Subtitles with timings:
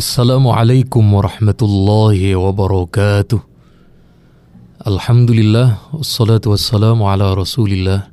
[0.00, 3.36] Assalamualaikum warahmatullahi wabarakatuh.
[4.88, 8.08] Alhamdulillah wassalatu wassalamu ala Rasulillah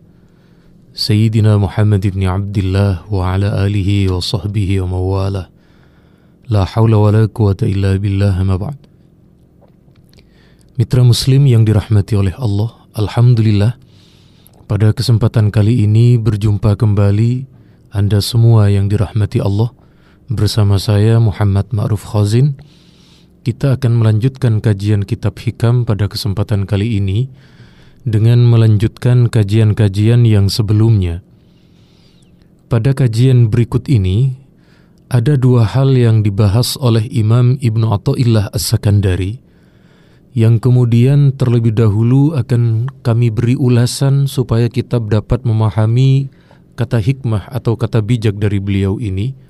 [0.91, 5.47] Sayyidina Muhammad ibn Abdullah wa ala alihi wa sahbihi wa mawala.
[6.51, 8.75] La haula wa la quwata illa billah ma ba'd.
[10.75, 13.79] Mitra muslim yang dirahmati oleh Allah, alhamdulillah
[14.67, 17.47] pada kesempatan kali ini berjumpa kembali
[17.95, 19.71] Anda semua yang dirahmati Allah
[20.27, 22.59] Bersama saya Muhammad Ma'ruf Khazin
[23.47, 27.31] Kita akan melanjutkan kajian kitab hikam pada kesempatan kali ini
[28.03, 31.23] Dengan melanjutkan kajian-kajian yang sebelumnya.
[32.67, 34.35] Pada kajian berikut ini
[35.07, 39.39] Ada dua hal yang dibahas oleh Imam Ibn Atta'illah As-Sakandari
[40.35, 46.27] Yang kemudian terlebih dahulu akan kami beri ulasan Supaya kita dapat memahami
[46.75, 49.47] kata hikmah atau kata bijak dari beliau ini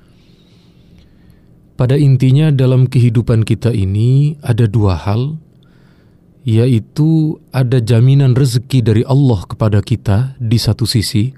[1.77, 5.37] pada intinya dalam kehidupan kita ini ada dua hal
[6.41, 11.37] yaitu ada jaminan rezeki dari Allah kepada kita di satu sisi.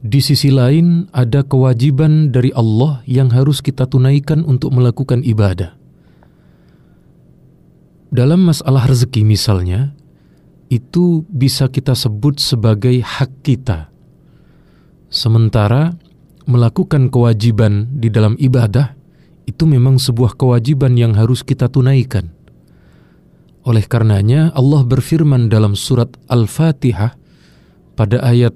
[0.00, 5.76] Di sisi lain ada kewajiban dari Allah yang harus kita tunaikan untuk melakukan ibadah.
[8.14, 9.92] Dalam masalah rezeki misalnya
[10.72, 13.90] itu bisa kita sebut sebagai hak kita.
[15.12, 15.92] Sementara
[16.46, 18.95] melakukan kewajiban di dalam ibadah
[19.46, 22.34] itu memang sebuah kewajiban yang harus kita tunaikan.
[23.66, 27.18] Oleh karenanya Allah berfirman dalam surat Al-Fatihah
[27.98, 28.54] pada ayat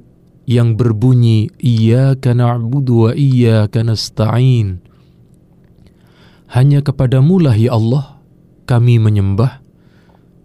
[0.50, 4.82] yang berbunyi Iyyaka na'budu wa iyyaka nasta'in.
[6.50, 8.19] Hanya kepadamulah ya Allah
[8.66, 9.62] kami menyembah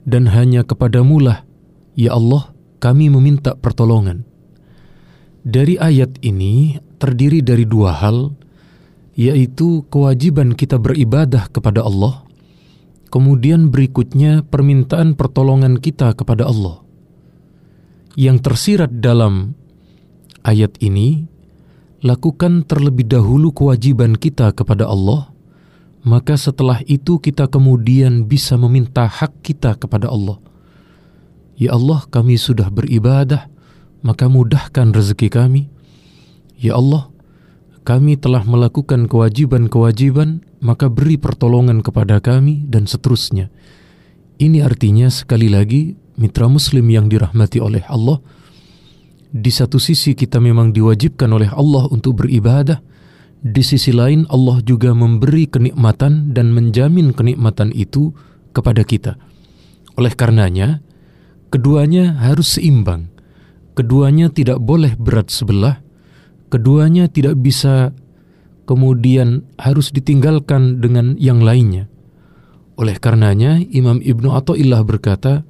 [0.05, 1.41] dan hanya kepadamulah
[1.97, 4.21] ya Allah kami meminta pertolongan.
[5.45, 8.33] Dari ayat ini terdiri dari dua hal
[9.15, 12.27] yaitu kewajiban kita beribadah kepada Allah.
[13.07, 16.83] Kemudian berikutnya permintaan pertolongan kita kepada Allah.
[18.19, 19.55] Yang tersirat dalam
[20.43, 21.31] ayat ini,
[22.03, 25.31] lakukan terlebih dahulu kewajiban kita kepada Allah,
[26.03, 30.37] maka setelah itu kita kemudian bisa meminta hak kita kepada Allah.
[31.55, 33.47] Ya Allah, kami sudah beribadah,
[34.03, 35.63] maka mudahkan rezeki kami.
[36.59, 37.14] Ya Allah,
[37.85, 43.53] kami telah melakukan kewajiban-kewajiban, maka beri pertolongan kepada kami, dan seterusnya.
[44.41, 48.19] Ini artinya sekali lagi, mitra muslim yang dirahmati oleh Allah,
[49.29, 52.81] di satu sisi kita memang diwajibkan oleh Allah untuk beribadah,
[53.45, 58.09] di sisi lain Allah juga memberi kenikmatan dan menjamin kenikmatan itu
[58.57, 59.13] kepada kita.
[60.01, 60.81] Oleh karenanya,
[61.53, 63.13] keduanya harus seimbang.
[63.77, 65.84] Keduanya tidak boleh berat sebelah,
[66.55, 67.91] keduanya tidak bisa
[68.63, 71.91] kemudian harus ditinggalkan dengan yang lainnya.
[72.79, 75.43] Oleh karenanya Imam Ibnu Athaillah berkata,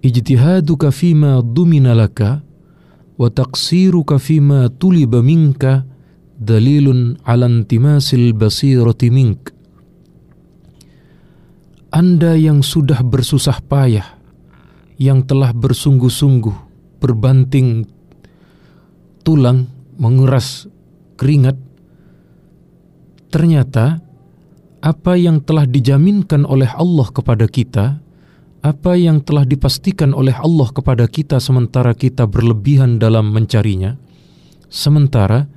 [0.00, 2.40] Ijtihaduka fima dumina laka
[3.20, 5.84] wa taqsiruka fima tuliba minka
[6.40, 9.52] dalilun ala intimasil basirati mink.
[11.92, 14.18] Anda yang sudah bersusah payah,
[14.98, 16.56] yang telah bersungguh-sungguh
[16.98, 17.86] berbanting
[19.24, 20.66] tulang, menguras
[21.16, 21.58] keringat,
[23.30, 24.04] ternyata
[24.84, 28.04] apa yang telah dijaminkan oleh Allah kepada kita,
[28.64, 33.96] apa yang telah dipastikan oleh Allah kepada kita sementara kita berlebihan dalam mencarinya,
[34.68, 35.48] sementara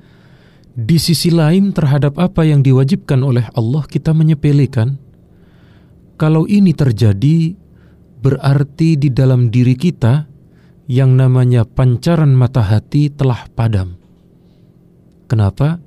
[0.78, 4.96] di sisi lain terhadap apa yang diwajibkan oleh Allah kita menyepelekan.
[6.14, 7.54] Kalau ini terjadi,
[8.22, 10.26] berarti di dalam diri kita
[10.88, 13.98] yang namanya pancaran mata hati telah padam.
[15.28, 15.78] Kenapa?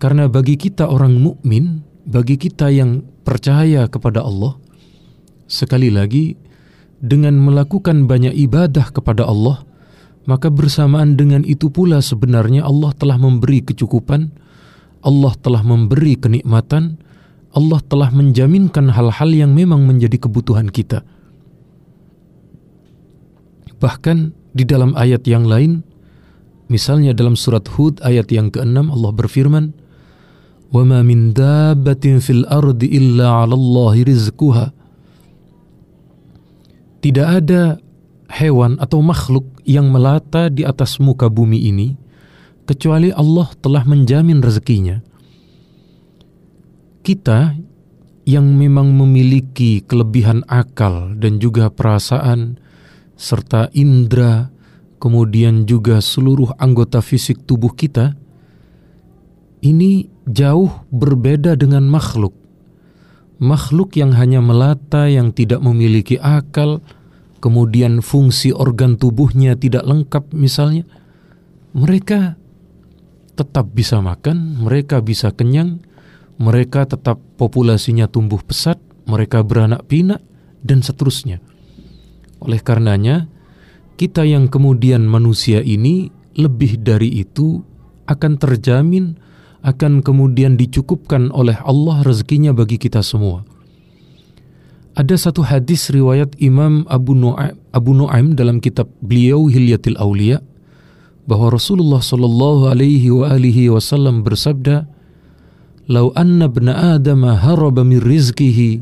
[0.00, 4.56] Karena bagi kita orang mukmin, bagi kita yang percaya kepada Allah,
[5.48, 6.36] sekali lagi
[7.00, 9.64] dengan melakukan banyak ibadah kepada Allah,
[10.26, 14.32] maka bersamaan dengan itu pula sebenarnya Allah telah memberi kecukupan,
[15.04, 16.98] Allah telah memberi kenikmatan,
[17.56, 21.06] Allah telah menjaminkan hal-hal yang memang menjadi kebutuhan kita.
[23.76, 24.18] Bahkan
[24.56, 25.84] di dalam ayat yang lain,
[26.66, 29.64] Misalnya dalam surat Hud ayat yang ke-6 Allah berfirman,
[30.74, 34.74] "Wa min dabbatin fil ardi illa 'ala Allahi rizquha."
[37.06, 37.78] Tidak ada
[38.34, 41.94] hewan atau makhluk yang melata di atas muka bumi ini
[42.66, 44.98] kecuali Allah telah menjamin rezekinya.
[47.06, 47.54] Kita
[48.26, 52.58] yang memang memiliki kelebihan akal dan juga perasaan
[53.14, 54.50] serta indera
[54.96, 58.16] kemudian juga seluruh anggota fisik tubuh kita,
[59.64, 62.34] ini jauh berbeda dengan makhluk.
[63.36, 66.80] Makhluk yang hanya melata, yang tidak memiliki akal,
[67.44, 70.88] kemudian fungsi organ tubuhnya tidak lengkap misalnya,
[71.76, 72.40] mereka
[73.36, 75.84] tetap bisa makan, mereka bisa kenyang,
[76.40, 80.24] mereka tetap populasinya tumbuh pesat, mereka beranak pinak,
[80.64, 81.44] dan seterusnya.
[82.40, 83.28] Oleh karenanya,
[83.96, 87.64] kita yang kemudian manusia ini lebih dari itu
[88.06, 89.16] akan terjamin
[89.64, 93.42] akan kemudian dicukupkan oleh Allah rezekinya bagi kita semua.
[94.96, 100.40] Ada satu hadis riwayat Imam Abu Nu'aim, Abu Nu'aim dalam kitab beliau Hilyatil Aulia
[101.28, 104.88] bahwa Rasulullah Shallallahu alaihi wa alihi wasallam bersabda,
[105.90, 108.80] "Lau anna ibna Adam haraba min rizqihi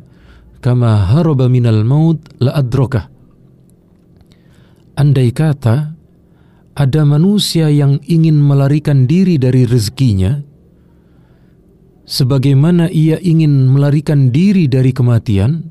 [0.63, 3.14] kama haraba minal maut la adrokah."
[4.95, 5.95] Andai kata
[6.75, 10.43] ada manusia yang ingin melarikan diri dari rezekinya,
[12.07, 15.71] sebagaimana ia ingin melarikan diri dari kematian,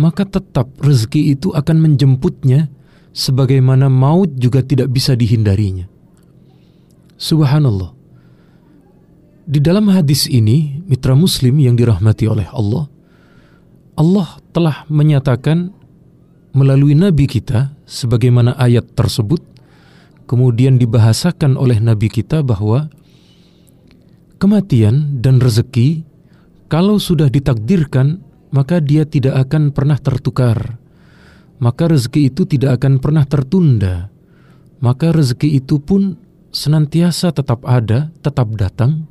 [0.00, 2.72] maka tetap rezeki itu akan menjemputnya
[3.12, 5.84] sebagaimana maut juga tidak bisa dihindarinya.
[7.20, 7.92] Subhanallah.
[9.42, 12.88] Di dalam hadis ini, mitra muslim yang dirahmati oleh Allah,
[14.00, 15.81] Allah telah menyatakan
[16.52, 19.40] melalui nabi kita sebagaimana ayat tersebut
[20.28, 22.88] kemudian dibahasakan oleh nabi kita bahwa
[24.40, 26.04] kematian dan rezeki
[26.72, 30.76] kalau sudah ditakdirkan maka dia tidak akan pernah tertukar.
[31.58, 34.12] Maka rezeki itu tidak akan pernah tertunda.
[34.84, 36.20] Maka rezeki itu pun
[36.52, 39.08] senantiasa tetap ada tetap datang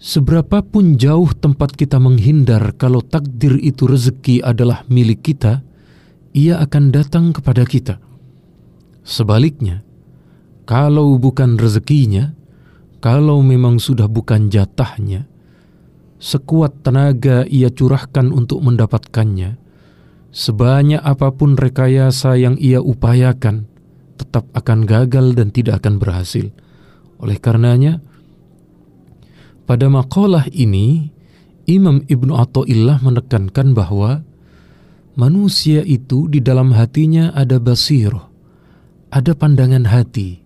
[0.00, 5.60] Seberapapun jauh tempat kita menghindar kalau takdir itu rezeki adalah milik kita,
[6.32, 8.00] ia akan datang kepada kita.
[9.04, 9.84] Sebaliknya,
[10.64, 12.32] kalau bukan rezekinya,
[13.04, 15.28] kalau memang sudah bukan jatahnya,
[16.16, 19.60] sekuat tenaga ia curahkan untuk mendapatkannya,
[20.32, 23.68] sebanyak apa pun rekayasa yang ia upayakan,
[24.16, 26.48] tetap akan gagal dan tidak akan berhasil.
[27.20, 28.00] Oleh karenanya,
[29.70, 31.14] pada makalah ini,
[31.70, 34.26] Imam Ibnu Atta'illah menekankan bahwa
[35.14, 38.26] manusia itu di dalam hatinya ada basiroh,
[39.14, 40.42] ada pandangan hati,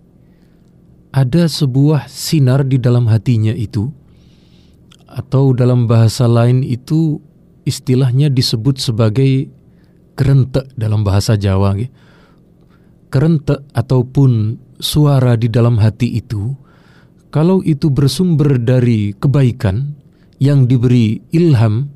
[1.17, 3.89] ada sebuah sinar di dalam hatinya itu,
[5.09, 7.17] atau dalam bahasa lain itu
[7.65, 9.49] istilahnya disebut sebagai
[10.21, 11.73] kerentek dalam bahasa Jawa.
[13.09, 16.61] Kerentek ataupun suara di dalam hati itu,
[17.35, 19.99] kalau itu bersumber dari kebaikan
[20.39, 21.91] yang diberi ilham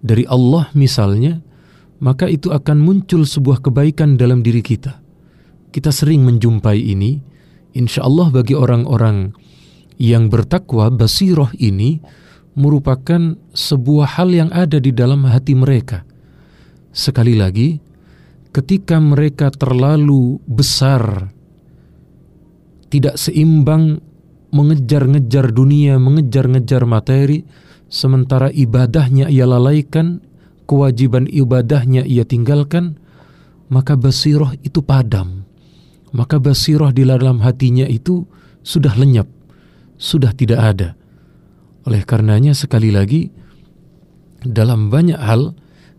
[0.00, 1.44] dari Allah misalnya,
[2.00, 4.96] maka itu akan muncul sebuah kebaikan dalam diri kita.
[5.76, 7.20] Kita sering menjumpai ini,
[7.76, 9.36] Insya Allah bagi orang-orang
[10.00, 12.00] yang bertakwa basiroh ini
[12.56, 16.04] merupakan sebuah hal yang ada di dalam hati mereka.
[16.96, 17.76] Sekali lagi,
[18.56, 21.28] ketika mereka terlalu besar,
[22.88, 24.11] tidak seimbang
[24.52, 27.48] mengejar-ngejar dunia, mengejar-ngejar materi,
[27.88, 30.20] sementara ibadahnya ia lalaikan,
[30.68, 33.00] kewajiban ibadahnya ia tinggalkan,
[33.72, 35.42] maka basiroh itu padam
[36.12, 38.28] maka basiroh di dalam hatinya itu
[38.62, 39.26] sudah lenyap,
[39.96, 40.88] sudah tidak ada.
[41.88, 43.32] Oleh karenanya sekali lagi,
[44.44, 45.56] dalam banyak hal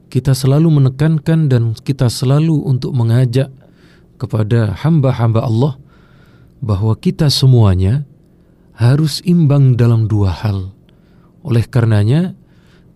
[0.07, 3.49] kita selalu menekankan dan kita selalu untuk mengajak
[4.21, 5.73] kepada hamba-hamba Allah
[6.63, 8.05] bahwa kita semuanya
[8.83, 10.75] harus imbang dalam dua hal.
[11.47, 12.35] Oleh karenanya,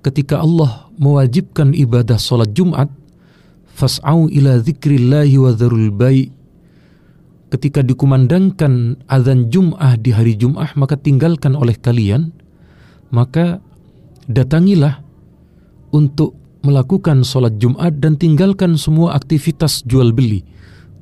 [0.03, 2.91] ketika Allah mewajibkan ibadah solat Jumat,
[3.77, 6.33] fas'au ila zikrillahi wa dharul bai'
[7.47, 12.35] ketika dikumandangkan azan Jum'ah di hari Jum'ah maka tinggalkan oleh kalian
[13.07, 13.63] maka
[14.27, 14.99] datangilah
[15.95, 20.43] untuk melakukan sholat Jumat dan tinggalkan semua aktivitas jual beli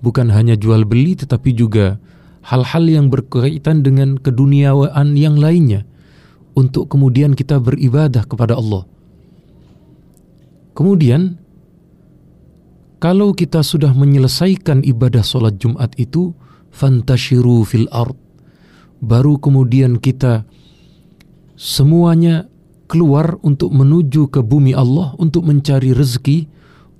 [0.05, 1.97] bukan hanya jual beli tetapi juga
[2.45, 5.83] hal-hal yang berkaitan dengan keduniaan yang lainnya
[6.53, 8.85] untuk kemudian kita beribadah kepada Allah
[10.77, 11.41] kemudian
[13.05, 16.33] kalau kita sudah menyelesaikan ibadah sholat Jumat itu,
[16.73, 18.17] fantashiru fil ard.
[18.97, 20.41] Baru kemudian kita
[21.53, 22.49] semuanya
[22.89, 26.49] keluar untuk menuju ke bumi Allah untuk mencari rezeki,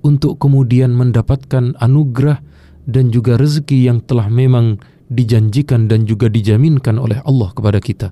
[0.06, 2.38] untuk kemudian mendapatkan anugerah
[2.86, 8.10] dan juga rezeki yang telah memang dijanjikan dan juga dijaminkan oleh Allah kepada kita.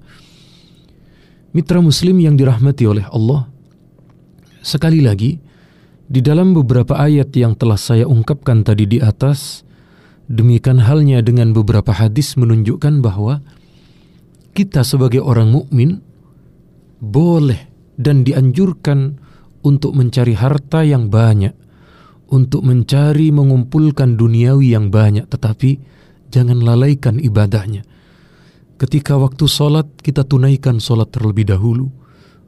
[1.54, 3.46] Mitra muslim yang dirahmati oleh Allah,
[4.62, 5.38] sekali lagi,
[6.04, 9.62] di dalam beberapa ayat yang telah saya ungkapkan tadi di atas,
[10.26, 13.40] demikian halnya dengan beberapa hadis menunjukkan bahwa
[14.54, 16.02] kita sebagai orang mukmin
[17.02, 19.18] boleh dan dianjurkan
[19.64, 21.54] untuk mencari harta yang banyak,
[22.28, 25.78] untuk mencari mengumpulkan duniawi yang banyak, tetapi
[26.34, 27.86] jangan lalaikan ibadahnya.
[28.74, 31.94] Ketika waktu sholat, kita tunaikan sholat terlebih dahulu,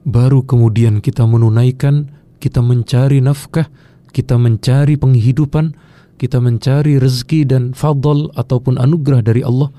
[0.02, 2.10] baru kemudian kita menunaikan,
[2.42, 3.70] kita mencari nafkah,
[4.10, 5.78] kita mencari penghidupan,
[6.18, 9.70] kita mencari rezeki dan fadl ataupun anugerah dari Allah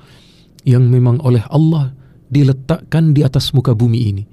[0.64, 1.92] yang memang oleh Allah
[2.32, 4.24] diletakkan di atas muka bumi ini.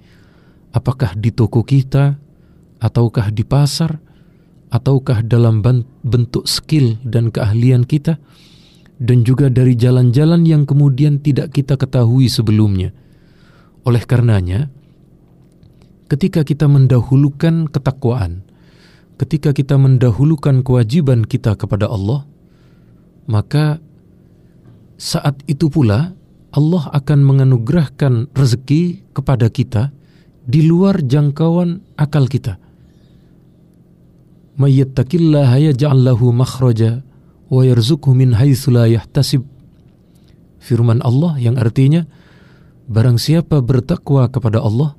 [0.72, 2.16] Apakah di toko kita,
[2.80, 4.00] ataukah di pasar,
[4.72, 5.64] ataukah dalam
[6.04, 8.20] bentuk skill dan keahlian kita,
[8.96, 12.96] dan juga dari jalan-jalan yang kemudian tidak kita ketahui sebelumnya.
[13.84, 14.72] Oleh karenanya,
[16.08, 18.48] ketika kita mendahulukan ketakwaan,
[19.20, 22.24] ketika kita mendahulukan kewajiban kita kepada Allah,
[23.28, 23.84] maka
[24.96, 26.16] saat itu pula
[26.56, 29.92] Allah akan menganugerahkan rezeki kepada kita
[30.48, 32.56] di luar jangkauan akal kita.
[34.56, 37.04] Mayyattaqillaha yaj'al lahu makhraja
[37.50, 39.46] wa yarzuqhu min haitsu la yahtasib.
[40.62, 42.10] Firman Allah yang artinya
[42.90, 44.98] barang siapa bertakwa kepada Allah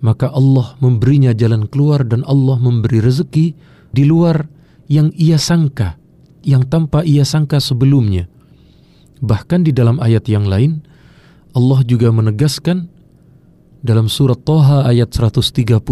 [0.00, 3.52] maka Allah memberinya jalan keluar dan Allah memberi rezeki
[3.92, 4.48] di luar
[4.88, 6.00] yang ia sangka,
[6.42, 8.26] yang tanpa ia sangka sebelumnya.
[9.20, 10.80] Bahkan di dalam ayat yang lain,
[11.52, 12.88] Allah juga menegaskan
[13.84, 15.84] dalam surat Toha ayat 132,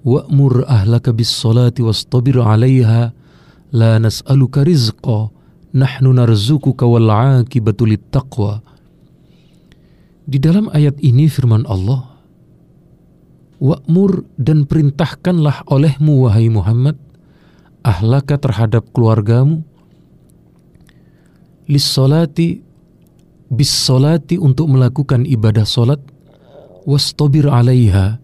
[0.00, 3.12] Wa'mur ahlaka bis salati wastabir 'alaiha
[3.70, 5.30] la nas'aluka rizqa
[5.70, 8.62] nahnu narzukuka wal 'aqibatu taqwa.
[10.30, 12.10] Di dalam ayat ini firman Allah,
[13.60, 16.96] Wa'mur dan perintahkanlah olehmu wahai Muhammad
[17.84, 19.60] ahlaka terhadap keluargamu
[21.68, 22.64] lissolati
[23.52, 26.00] bisolati untuk melakukan ibadah solat
[26.88, 28.16] wastobir alaiha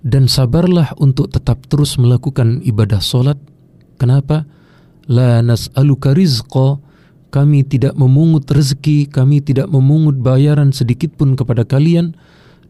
[0.00, 3.36] dan sabarlah untuk tetap terus melakukan ibadah solat
[4.00, 4.48] kenapa
[5.10, 6.80] la nas'aluka rizqa.
[7.34, 12.14] Kami tidak memungut rezeki kami tidak memungut bayaran sedikit pun kepada kalian.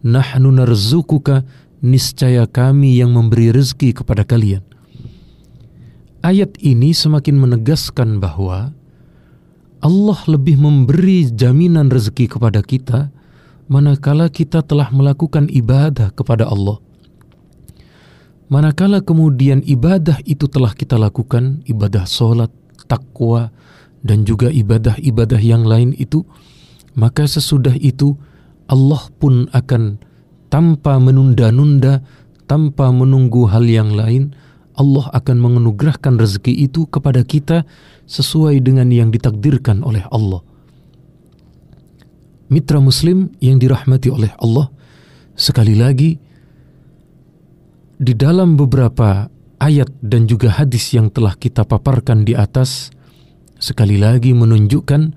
[0.01, 1.45] Nahnu narzukuka.
[1.85, 4.65] Niscaya kami yang memberi rezeki kepada kalian.
[6.25, 8.73] Ayat ini semakin menegaskan bahwa
[9.85, 13.13] Allah lebih memberi jaminan rezeki kepada kita
[13.69, 16.81] manakala kita telah melakukan ibadah kepada Allah.
[18.53, 22.53] Manakala kemudian ibadah itu telah kita lakukan, ibadah solat,
[22.85, 23.49] takwa,
[24.05, 26.29] dan juga ibadah-ibadah yang lain itu,
[26.93, 28.21] maka sesudah itu
[28.69, 29.97] Allah pun akan
[30.53, 32.05] tanpa menunda-nunda,
[32.45, 34.37] tanpa menunggu hal yang lain,
[34.77, 37.65] Allah akan menganugerahkan rezeki itu kepada kita
[38.05, 40.45] sesuai dengan yang ditakdirkan oleh Allah.
[42.53, 44.69] Mitra Muslim yang dirahmati oleh Allah,
[45.33, 46.21] sekali lagi
[47.99, 49.31] di dalam beberapa
[49.63, 52.91] ayat dan juga hadis yang telah kita paparkan di atas,
[53.63, 55.15] sekali lagi menunjukkan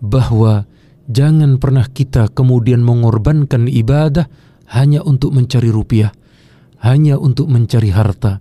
[0.00, 0.64] bahwa
[1.12, 4.26] jangan pernah kita kemudian mengorbankan ibadah
[4.72, 6.10] hanya untuk mencari rupiah,
[6.80, 8.40] hanya untuk mencari harta.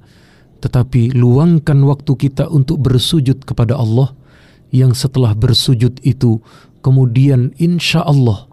[0.64, 4.16] Tetapi luangkan waktu kita untuk bersujud kepada Allah
[4.74, 6.42] yang setelah bersujud itu
[6.82, 8.50] kemudian insya Allah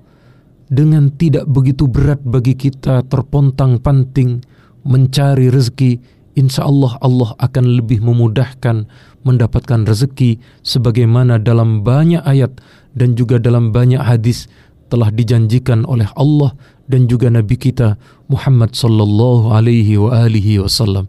[0.69, 4.45] dengan tidak begitu berat bagi kita terpontang-panting
[4.83, 5.99] mencari rezeki
[6.35, 8.89] insya Allah Allah akan lebih memudahkan
[9.23, 12.57] mendapatkan rezeki sebagaimana dalam banyak ayat
[12.93, 14.51] dan juga dalam banyak hadis
[14.93, 16.53] telah dijanjikan oleh Allah
[16.85, 17.97] dan juga Nabi kita
[18.29, 21.09] Muhammad sallallahu alaihi wa alihi wasallam.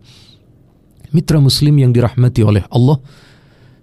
[1.12, 2.98] Mitra Muslim yang dirahmati oleh Allah,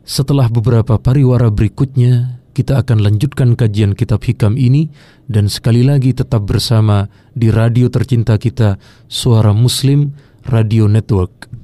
[0.02, 4.90] setelah beberapa pariwara berikutnya, kita akan lanjutkan kajian kitab hikam ini
[5.30, 10.10] dan sekali lagi tetap bersama di radio tercinta kita, Suara Muslim
[10.48, 11.59] Radio Network.